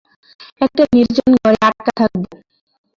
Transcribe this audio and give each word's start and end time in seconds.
একটা 0.61 0.83
নির্জন 0.93 1.29
ঘরে 1.37 1.57
আটকা 1.67 1.91
থাকব। 1.99 2.21